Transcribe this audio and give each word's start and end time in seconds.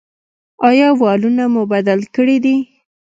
ایا 0.69 0.87
والونه 1.01 1.43
مو 1.53 1.63
بدل 1.73 1.99
کړي 2.15 2.37
دي؟ 2.43 2.55